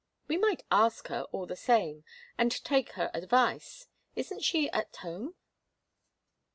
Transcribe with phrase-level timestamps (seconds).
[0.27, 2.05] "We might ask her all the same,
[2.35, 3.85] and take her advice.
[4.15, 5.35] Isn't she at home?"